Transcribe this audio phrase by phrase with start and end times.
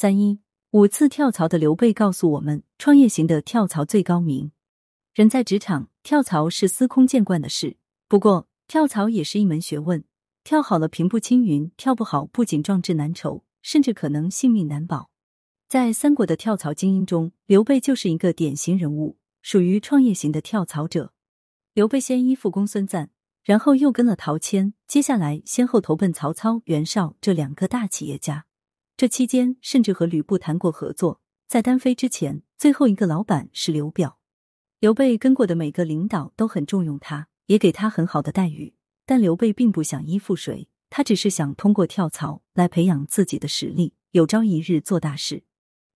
[0.00, 0.40] 三一
[0.70, 4.50] 五次跳槽的刘备告诉我们，创业型的跳槽最高明。
[5.12, 7.76] 人在职场跳槽是司空见惯的事，
[8.08, 10.02] 不过跳槽也是一门学问。
[10.42, 15.10] 跳好了平步青云，跳不好不仅壮志难酬，甚至可能性命难保。
[15.68, 21.12] 在三国的跳槽精英中，刘备就是一个典型人物，属于创业型的跳槽者。
[21.74, 23.10] 刘备先依附公孙瓒，
[23.44, 28.46] 然后又跟了陶谦，接下来先后投奔曹操、袁绍这两个大企业家。
[29.00, 31.22] 这期间，甚至和吕布谈过合作。
[31.48, 34.18] 在单飞之前，最后一个老板是刘表。
[34.78, 38.74] 刘备跟过的每个领导都很重用他，也给他很好的待遇。
[39.06, 45.44] 但刘备并不想依附谁，他只是想通过跳槽来培养自己的实力，有朝一日做大事。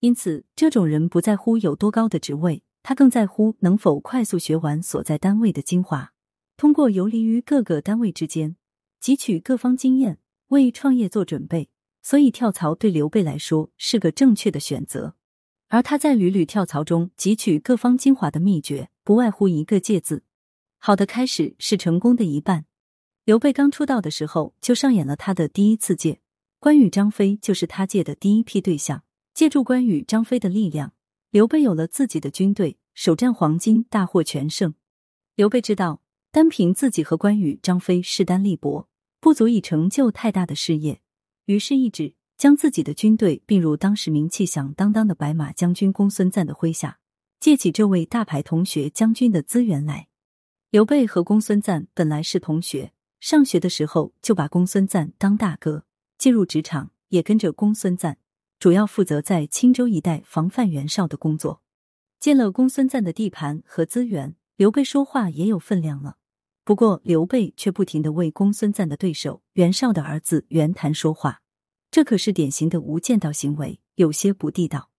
[0.00, 6.14] 因此，这种人不在乎有多高的职位，他更在乎能否快速学完所在单位的精华，
[6.56, 8.56] 通过游离于各个单位之间，
[9.02, 11.68] 汲取各方经验，为创业做准备。
[12.06, 15.16] 所以跳槽对刘备来说是个正确的选择，
[15.66, 20.22] 而他在屡屡跳槽中汲取各方精华的秘诀，不外乎一个“借”字。
[20.78, 22.66] 好的开始是成功的一半。
[23.24, 26.20] 刘备刚出道的时候就上演了他的第一次借，
[26.60, 29.02] 关羽、张飞就是他借的第一批对象。
[29.34, 30.92] 借助关羽、张飞的力量，
[31.30, 34.74] 刘备有了自己的军队，首战黄巾，大获全胜。
[35.34, 41.00] 刘备知道，单凭自己和关羽、张飞势单力薄，不足以成就太大的事业。
[41.46, 46.98] 于是，一指将自己的军队并入当时名气响当当的白马将军公孙瓒的麾下，
[47.38, 50.08] 借起这位大牌同学将军的资源来。
[50.70, 55.84] 刘备和公孙瓒本来是同学，上学的时候就把公孙瓒当大哥，
[56.18, 58.16] 进入职场也跟着公孙瓒，
[58.58, 61.62] 主要负责在青州一带防范袁绍的工作。
[62.18, 66.16] 见了公孙瓒的地盘和资源，刘备说话也有分量了。
[66.66, 71.40] 不过，刘备却不停的为公孙瓒的对手袁绍的儿子袁谭说话，
[71.92, 74.90] 这可是典型的无间道行为，有些不地道。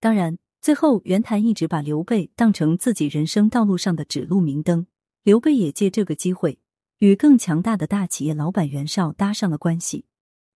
[0.00, 4.88] 当然，最后袁谭一直把刘备当成自己人生道路上的指路明灯，
[5.22, 6.58] 刘备也借这个机会
[6.98, 10.06] 与更强大的大企业老板袁绍搭上了关系。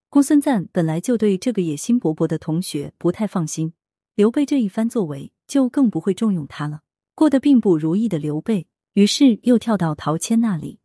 [0.09, 3.71] 公孙瓒本来就对这个野心勃勃的同学不太放心，
[4.15, 6.81] 刘备这一番作为就更不会重用他了。
[7.15, 8.67] 过得并不如意的刘备。
[8.97, 10.79] 于是又跳到陶谦那里，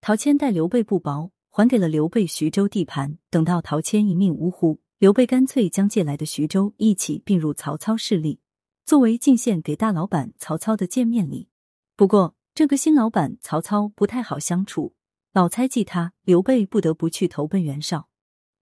[0.00, 3.18] 陶谦待刘备不薄，还给了刘备徐州地盘。
[3.30, 8.38] 等到陶谦一命呜呼，刘备干脆将借来的徐州一起并入曹操势力，
[8.84, 11.48] 作为进献给大老板曹操的见面礼。
[11.96, 14.94] 不过，这个新老板曹操不太好相处，
[15.32, 18.08] 老猜忌他，刘备不得不去投奔袁绍。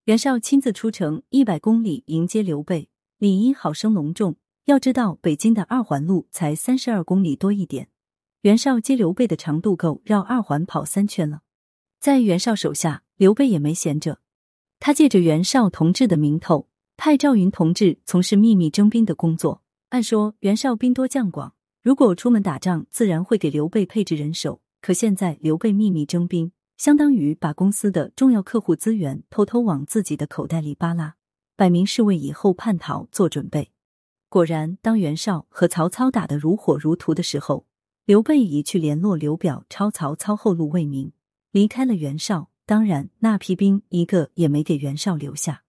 [0.06, 4.36] 袁绍亲自出城一百公里迎接刘备，礼仪好生隆重。
[4.64, 7.90] 要知道，北京的二环路才三十二公里多一点。
[8.46, 11.42] 袁绍接刘备的长度够绕二环跑三圈了，
[11.98, 14.20] 在袁绍手下，刘备也没闲着。
[14.78, 19.64] 他借着袁绍同志的名头，派赵云同志从事秘密征兵的工作。
[19.88, 24.60] 按说袁绍兵多将广，如果出门打仗，自然会给刘备配置人手。
[24.80, 31.16] 可现在刘备秘密征兵，相当于把公司的重要客户资源偷偷往自己的口袋里扒拉，
[31.56, 33.72] 摆明是为以后叛逃做准备。
[34.28, 37.66] 果然，当袁绍和曹操打得如火如荼的时候。
[38.06, 41.10] 刘备已去联络刘表，抄曹操后路未明，
[41.50, 42.50] 离开了袁绍。
[42.64, 45.64] 当然，那批兵一个也没给袁绍留下。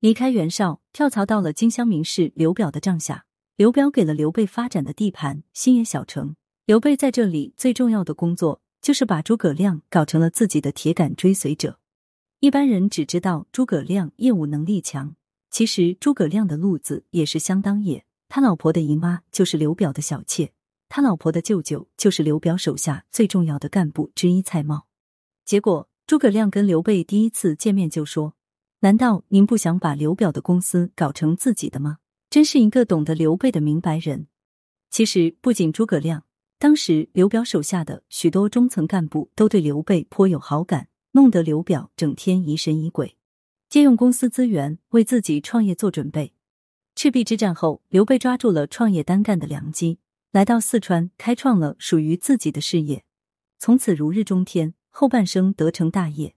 [0.00, 3.26] 离开袁绍，跳槽到了荆襄名士刘表的帐下。
[3.54, 6.34] 刘表给了刘备发展的地盘新野小城。
[6.64, 11.78] 刘备在这里最重要的工作，就是把诸葛亮搞成了自己的铁杆追随者。
[12.40, 15.14] 一般人只知道诸葛亮业务能力强，
[15.52, 18.04] 其实诸葛亮的路子也是相当野。
[18.28, 20.50] 他老婆的姨妈就是刘表的小妾。
[20.96, 24.84] 他老婆的舅舅就是刘表手下最重要的干部之一蔡瑁。
[25.44, 28.32] 结果诸葛亮跟刘备第一次见面就说
[28.80, 31.98] ：“难道您不想把刘表的公司搞成自己的吗？”
[32.30, 34.28] 真是一个懂得刘备的明白人。
[34.90, 36.24] 其实不仅诸葛亮，
[36.58, 43.18] 当时刘表手下的许多中层干部都对刘备颇有好感，弄得刘表整天疑神疑鬼，
[43.68, 46.32] 借用公司资源为自己创业做准备。
[46.94, 49.98] 赤壁之战后，刘备抓住了创业单干的良机。
[50.36, 53.06] 来到四川，开创了属于自己的事业，
[53.58, 56.34] 从此如日中天，后半生得成大业。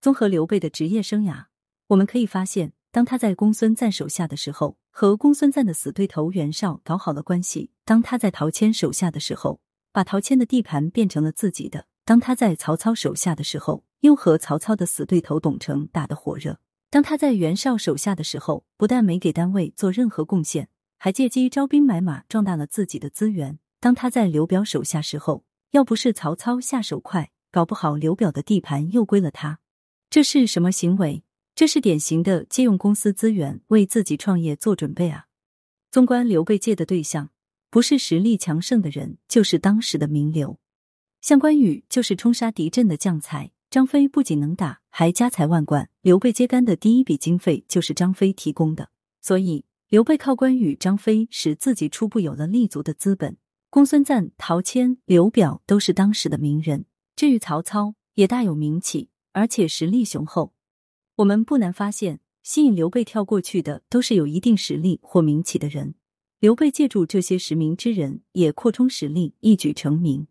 [0.00, 1.46] 综合刘备的职业生涯，
[1.88, 9.60] 我们可以发现，当他在公孙瓒手下的时候，和公孙瓒的死对头袁绍搞好了关系；当他在陶谦手下的时候，
[9.90, 16.60] 把陶谦的地盘变成了自己的；当他在曹操手下的时候，又和曹操的死对头董承打得火热；
[16.90, 20.68] 当他在袁绍手下的时候，不但没给单位做任何贡献。
[21.04, 23.58] 还借机招兵买马，壮大了自己的资源。
[23.80, 29.58] 当他在刘表手下时候，要不是曹操下手快，搞不好刘表的地盘又归了他。
[30.08, 31.24] 这是什么行为？
[31.56, 35.26] 这是典型的借用公司资源为自己创业做准备啊！
[35.90, 37.30] 纵观刘备借的对象，
[37.68, 40.60] 不是实力强盛的人，就是当时的名流。
[41.20, 45.90] 像关羽就是冲杀敌阵的将才，张飞不仅能打，还家财万贯。
[46.00, 48.90] 刘备接杆的第一笔经费就是张飞提供的，
[49.20, 53.36] 所以刘备靠关羽、张飞使自己初步有了立足的资本。
[53.68, 56.86] 公孙瓒、陶谦、刘表都是当时的名人。
[57.14, 60.54] 至于曹操，也大有名气，而且实力雄厚。
[61.16, 65.94] 我们不难发现，吸引刘备跳过去的都是有一定实力或名气的人。
[66.40, 70.26] 刘备借助这些实名之人，也扩充实力，一举成名。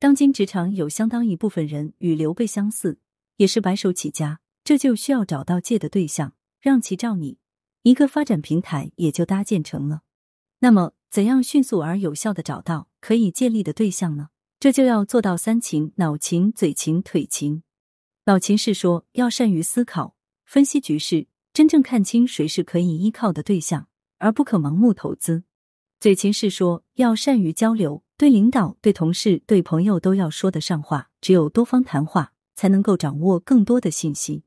[0.00, 2.98] 当今职场有相当一部分人与刘备相似，
[3.36, 7.38] 也是白手起家，这就需要找到借的对象，让其照你，
[7.86, 10.00] 一个发展平台也就搭建成了。
[10.58, 14.30] 那么，怎样迅速而有效的找到可以借力的对象呢？
[14.58, 17.62] 这就要做到三勤：脑勤、嘴勤、腿勤。
[18.24, 20.16] 脑勤是说要善于思考。
[20.44, 23.86] 分析局势，真正看清谁是可以依靠的对象，
[24.18, 25.44] 而不可盲目投资。
[26.00, 31.10] 嘴勤是说要善于交流，对领导、对同事、对朋友都要说得上话。
[31.20, 34.42] 只有多方谈话，才能够掌握更多的信息。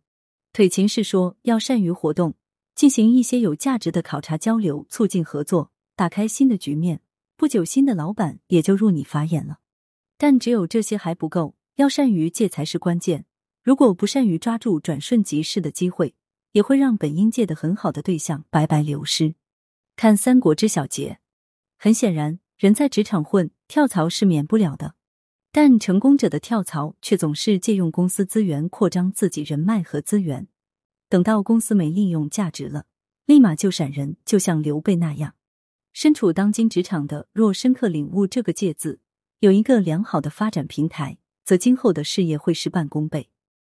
[0.52, 2.34] 腿勤是说要善于活动，
[2.80, 7.02] 进行一些有价值的考察交流，促进合作，打开新的局面。
[7.36, 9.60] 不久，新的老板也就入你法眼了。
[10.18, 13.26] 但只有这些还不够，要善于借才是关键。
[13.62, 16.16] 如果不善于抓住转瞬即逝的机会，
[16.54, 19.36] 也会让本应借的很好的对象白白流失。
[19.98, 21.20] 看《三国》之小结，
[21.78, 24.96] 很显然，人在职场混，跳槽是免不了的。
[25.52, 30.48] 但成功者的跳槽却总是借用公司资源扩张自己人脉和资源，
[31.10, 32.86] 等到公司没利用价值了，
[33.26, 35.34] 立马就闪人，就像刘备那样。
[35.92, 39.00] 身处当今职场的，若深刻领悟这个“借”字，
[39.40, 43.32] 有一个良好的发展平台，则今后的事业会事半功倍。